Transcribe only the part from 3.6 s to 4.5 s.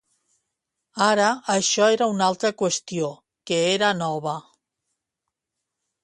era nova.